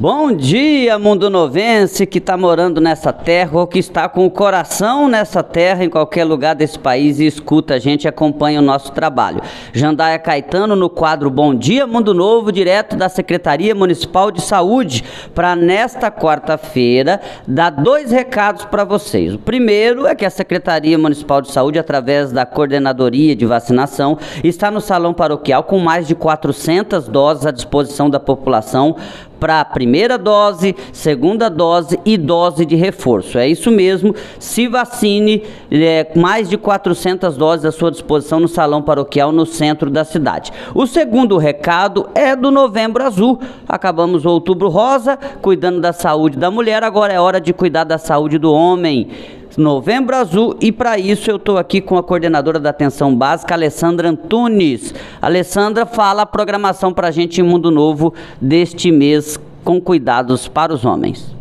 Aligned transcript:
Bom 0.00 0.30
dia, 0.30 0.96
mundo 0.96 1.28
novense 1.28 2.06
que 2.06 2.18
está 2.18 2.36
morando 2.36 2.80
nessa 2.80 3.12
terra 3.12 3.58
ou 3.58 3.66
que 3.66 3.80
está 3.80 4.08
com 4.08 4.24
o 4.24 4.30
coração 4.30 5.08
nessa 5.08 5.42
terra, 5.42 5.84
em 5.84 5.90
qualquer 5.90 6.22
lugar 6.22 6.54
desse 6.54 6.78
país 6.78 7.18
e 7.18 7.26
escuta 7.26 7.74
a 7.74 7.78
gente 7.80 8.06
acompanha 8.06 8.60
o 8.60 8.62
nosso 8.62 8.92
trabalho. 8.92 9.42
Jandaia 9.72 10.16
Caetano 10.16 10.76
no 10.76 10.88
quadro 10.88 11.28
Bom 11.28 11.52
Dia 11.52 11.84
Mundo 11.84 12.14
Novo, 12.14 12.52
direto 12.52 12.94
da 12.94 13.08
Secretaria 13.08 13.74
Municipal 13.74 14.30
de 14.30 14.40
Saúde, 14.40 15.02
para 15.34 15.56
nesta 15.56 16.12
quarta-feira 16.12 17.20
dar 17.44 17.70
dois 17.70 18.12
recados 18.12 18.64
para 18.66 18.84
vocês. 18.84 19.34
O 19.34 19.38
primeiro 19.40 20.06
é 20.06 20.14
que 20.14 20.24
a 20.24 20.30
Secretaria 20.30 20.96
Municipal 20.96 21.42
de 21.42 21.50
Saúde, 21.50 21.76
através 21.76 22.30
da 22.30 22.46
Coordenadoria 22.46 23.34
de 23.34 23.44
Vacinação, 23.44 24.16
está 24.44 24.70
no 24.70 24.80
salão 24.80 25.12
paroquial 25.12 25.64
com 25.64 25.80
mais 25.80 26.06
de 26.06 26.14
400 26.14 27.08
doses 27.08 27.44
à 27.44 27.50
disposição 27.50 28.08
da 28.08 28.20
população 28.20 28.94
para 29.38 29.60
a 29.60 29.64
primeira 29.64 30.18
dose, 30.18 30.74
segunda 30.92 31.48
dose 31.48 31.98
e 32.04 32.16
dose 32.16 32.64
de 32.64 32.76
reforço. 32.76 33.38
É 33.38 33.48
isso 33.48 33.70
mesmo, 33.70 34.14
se 34.38 34.68
vacine, 34.68 35.42
é, 35.70 36.10
mais 36.16 36.48
de 36.48 36.56
400 36.56 37.36
doses 37.36 37.64
à 37.64 37.72
sua 37.72 37.90
disposição 37.90 38.40
no 38.40 38.48
salão 38.48 38.82
paroquial 38.82 39.32
no 39.32 39.46
centro 39.46 39.90
da 39.90 40.04
cidade. 40.04 40.52
O 40.74 40.86
segundo 40.86 41.36
recado 41.36 42.08
é 42.14 42.34
do 42.34 42.50
Novembro 42.50 43.04
Azul. 43.04 43.38
Acabamos 43.68 44.24
o 44.24 44.30
Outubro 44.30 44.68
Rosa, 44.68 45.16
cuidando 45.40 45.80
da 45.80 45.92
saúde 45.92 46.38
da 46.38 46.50
mulher, 46.50 46.82
agora 46.82 47.12
é 47.12 47.20
hora 47.20 47.40
de 47.40 47.52
cuidar 47.52 47.84
da 47.84 47.98
saúde 47.98 48.38
do 48.38 48.52
homem. 48.52 49.08
Novembro 49.58 50.14
Azul 50.14 50.56
e 50.60 50.70
para 50.70 50.96
isso 50.98 51.28
eu 51.28 51.36
estou 51.36 51.58
aqui 51.58 51.80
com 51.80 51.98
a 51.98 52.02
coordenadora 52.02 52.60
da 52.60 52.70
atenção 52.70 53.12
básica, 53.12 53.54
Alessandra 53.54 54.08
Antunes. 54.08 54.94
Alessandra, 55.20 55.84
fala 55.84 56.22
a 56.22 56.26
programação 56.26 56.92
para 56.92 57.08
a 57.08 57.10
gente 57.10 57.40
em 57.40 57.44
Mundo 57.44 57.68
Novo 57.68 58.14
deste 58.40 58.92
mês 58.92 59.36
com 59.64 59.80
cuidados 59.80 60.46
para 60.46 60.72
os 60.72 60.84
homens. 60.84 61.37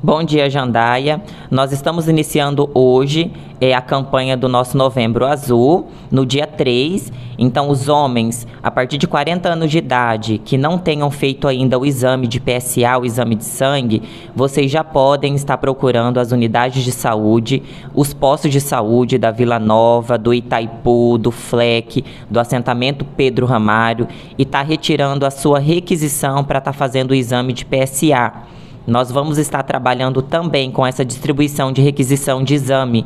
Bom 0.00 0.22
dia, 0.22 0.48
Jandaia. 0.48 1.20
Nós 1.50 1.72
estamos 1.72 2.06
iniciando 2.06 2.70
hoje 2.72 3.32
é, 3.60 3.74
a 3.74 3.80
campanha 3.80 4.36
do 4.36 4.48
nosso 4.48 4.78
Novembro 4.78 5.26
Azul, 5.26 5.88
no 6.08 6.24
dia 6.24 6.46
3. 6.46 7.12
Então, 7.36 7.68
os 7.68 7.88
homens 7.88 8.46
a 8.62 8.70
partir 8.70 8.96
de 8.96 9.08
40 9.08 9.48
anos 9.48 9.68
de 9.68 9.78
idade 9.78 10.38
que 10.38 10.56
não 10.56 10.78
tenham 10.78 11.10
feito 11.10 11.48
ainda 11.48 11.76
o 11.76 11.84
exame 11.84 12.28
de 12.28 12.38
PSA, 12.38 12.96
o 12.96 13.04
exame 13.04 13.34
de 13.34 13.44
sangue, 13.44 14.00
vocês 14.36 14.70
já 14.70 14.84
podem 14.84 15.34
estar 15.34 15.58
procurando 15.58 16.20
as 16.20 16.30
unidades 16.30 16.84
de 16.84 16.92
saúde, 16.92 17.60
os 17.92 18.14
postos 18.14 18.52
de 18.52 18.60
saúde 18.60 19.18
da 19.18 19.32
Vila 19.32 19.58
Nova, 19.58 20.16
do 20.16 20.32
Itaipu, 20.32 21.18
do 21.18 21.32
FLEC, 21.32 22.04
do 22.30 22.38
assentamento 22.38 23.04
Pedro 23.04 23.46
Ramário 23.46 24.06
e 24.38 24.42
estar 24.42 24.60
tá 24.60 24.64
retirando 24.64 25.26
a 25.26 25.30
sua 25.32 25.58
requisição 25.58 26.44
para 26.44 26.60
estar 26.60 26.70
tá 26.70 26.78
fazendo 26.78 27.10
o 27.10 27.14
exame 27.16 27.52
de 27.52 27.64
PSA. 27.64 28.57
Nós 28.88 29.12
vamos 29.12 29.36
estar 29.36 29.62
trabalhando 29.64 30.22
também 30.22 30.70
com 30.70 30.86
essa 30.86 31.04
distribuição 31.04 31.70
de 31.70 31.82
requisição 31.82 32.42
de 32.42 32.54
exame 32.54 33.04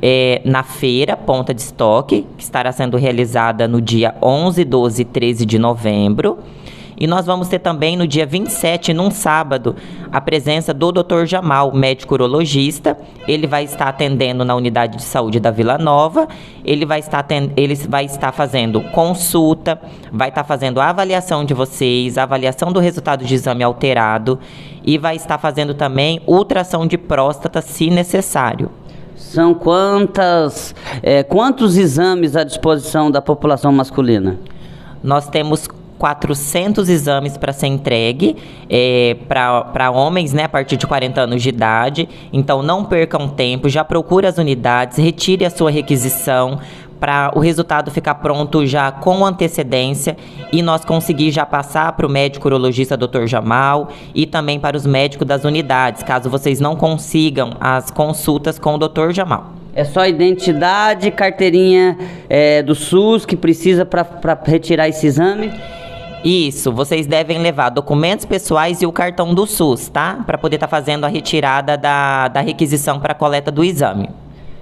é, 0.00 0.40
na 0.44 0.62
feira 0.62 1.16
Ponta 1.16 1.52
de 1.52 1.60
Estoque, 1.60 2.24
que 2.38 2.44
estará 2.44 2.70
sendo 2.70 2.96
realizada 2.96 3.66
no 3.66 3.80
dia 3.80 4.14
11, 4.22 4.64
12 4.64 5.02
e 5.02 5.04
13 5.04 5.44
de 5.44 5.58
novembro. 5.58 6.38
E 6.96 7.08
nós 7.08 7.26
vamos 7.26 7.48
ter 7.48 7.58
também 7.58 7.96
no 7.96 8.06
dia 8.06 8.24
27, 8.24 8.94
num 8.94 9.10
sábado, 9.10 9.74
a 10.12 10.20
presença 10.20 10.72
do 10.72 10.92
Dr. 10.92 11.24
Jamal, 11.24 11.74
médico 11.74 12.14
urologista. 12.14 12.96
Ele 13.26 13.48
vai 13.48 13.64
estar 13.64 13.88
atendendo 13.88 14.44
na 14.44 14.54
unidade 14.54 14.98
de 14.98 15.02
saúde 15.02 15.40
da 15.40 15.50
Vila 15.50 15.76
Nova. 15.76 16.28
Ele 16.64 16.86
vai 16.86 17.00
estar, 17.00 17.26
ele 17.56 17.74
vai 17.74 18.04
estar 18.04 18.30
fazendo 18.30 18.80
consulta, 18.92 19.80
vai 20.12 20.28
estar 20.28 20.44
fazendo 20.44 20.80
a 20.80 20.90
avaliação 20.90 21.44
de 21.44 21.52
vocês, 21.52 22.16
a 22.16 22.22
avaliação 22.22 22.72
do 22.72 22.78
resultado 22.78 23.24
de 23.24 23.34
exame 23.34 23.64
alterado 23.64 24.38
e 24.84 24.98
vai 24.98 25.16
estar 25.16 25.38
fazendo 25.38 25.74
também 25.74 26.20
ultrassom 26.26 26.86
de 26.86 26.98
próstata, 26.98 27.60
se 27.60 27.90
necessário. 27.90 28.70
São 29.16 29.54
quantas, 29.54 30.74
é, 31.02 31.22
quantos 31.22 31.76
exames 31.76 32.36
à 32.36 32.44
disposição 32.44 33.10
da 33.10 33.22
população 33.22 33.72
masculina? 33.72 34.38
Nós 35.02 35.28
temos 35.28 35.68
400 35.98 36.88
exames 36.88 37.36
para 37.36 37.52
ser 37.52 37.68
entregue 37.68 38.36
é, 38.68 39.16
para 39.28 39.90
homens 39.90 40.32
né, 40.32 40.44
a 40.44 40.48
partir 40.48 40.76
de 40.76 40.86
40 40.86 41.20
anos 41.20 41.42
de 41.42 41.48
idade. 41.48 42.08
Então 42.32 42.62
não 42.62 42.84
percam 42.84 43.28
tempo, 43.28 43.68
já 43.68 43.84
procure 43.84 44.26
as 44.26 44.36
unidades, 44.36 44.98
retire 44.98 45.44
a 45.44 45.50
sua 45.50 45.70
requisição 45.70 46.58
para 47.04 47.32
o 47.34 47.38
resultado 47.38 47.90
ficar 47.90 48.14
pronto 48.14 48.64
já 48.64 48.90
com 48.90 49.26
antecedência 49.26 50.16
e 50.50 50.62
nós 50.62 50.86
conseguir 50.86 51.30
já 51.30 51.44
passar 51.44 51.92
para 51.92 52.06
o 52.06 52.08
médico 52.08 52.48
urologista 52.48 52.96
Dr. 52.96 53.26
Jamal 53.26 53.90
e 54.14 54.24
também 54.24 54.58
para 54.58 54.74
os 54.74 54.86
médicos 54.86 55.26
das 55.26 55.44
unidades, 55.44 56.02
caso 56.02 56.30
vocês 56.30 56.60
não 56.60 56.74
consigam 56.74 57.58
as 57.60 57.90
consultas 57.90 58.58
com 58.58 58.76
o 58.76 58.78
Dr. 58.78 59.10
Jamal. 59.10 59.52
É 59.74 59.84
só 59.84 60.06
identidade, 60.06 61.10
carteirinha 61.10 61.98
é, 62.26 62.62
do 62.62 62.74
SUS 62.74 63.26
que 63.26 63.36
precisa 63.36 63.84
para 63.84 64.40
retirar 64.42 64.88
esse 64.88 65.06
exame? 65.06 65.52
Isso, 66.24 66.72
vocês 66.72 67.06
devem 67.06 67.38
levar 67.38 67.68
documentos 67.68 68.24
pessoais 68.24 68.80
e 68.80 68.86
o 68.86 68.92
cartão 68.92 69.34
do 69.34 69.46
SUS, 69.46 69.90
tá? 69.90 70.20
Para 70.24 70.38
poder 70.38 70.56
estar 70.56 70.68
tá 70.68 70.70
fazendo 70.70 71.04
a 71.04 71.08
retirada 71.08 71.76
da, 71.76 72.28
da 72.28 72.40
requisição 72.40 72.98
para 72.98 73.12
coleta 73.12 73.50
do 73.50 73.62
exame. 73.62 74.08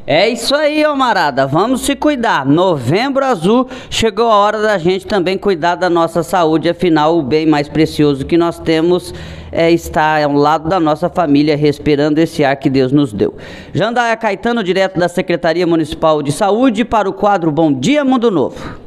É 0.05 0.29
isso 0.29 0.53
aí, 0.55 0.85
Almarada. 0.85 1.47
Vamos 1.47 1.83
se 1.83 1.95
cuidar. 1.95 2.45
Novembro 2.45 3.25
Azul 3.25 3.69
chegou 3.89 4.29
a 4.29 4.35
hora 4.35 4.61
da 4.61 4.77
gente 4.77 5.07
também 5.07 5.39
cuidar 5.39 5.77
da 5.77 5.89
nossa 5.89 6.25
saúde. 6.25 6.69
Afinal, 6.69 7.17
o 7.17 7.23
bem 7.23 7.47
mais 7.47 7.69
precioso 7.69 8.27
que 8.27 8.37
nós 8.37 8.59
temos 8.59 9.15
é 9.53 9.71
estar 9.71 10.21
ao 10.25 10.33
lado 10.33 10.69
da 10.69 10.81
nossa 10.81 11.09
família, 11.09 11.57
respirando 11.57 12.19
esse 12.19 12.43
ar 12.43 12.57
que 12.57 12.69
Deus 12.69 12.91
nos 12.91 13.13
deu. 13.13 13.37
Jandaia 13.73 14.17
Caetano, 14.17 14.65
direto 14.65 14.99
da 14.99 15.09
Secretaria 15.09 15.67
Municipal 15.69 16.21
de 16.21 16.33
Saúde, 16.33 16.85
para 16.85 17.09
o 17.09 17.13
quadro 17.13 17.53
Bom 17.53 17.73
Dia 17.73 18.05
Mundo 18.05 18.29
Novo. 18.29 18.81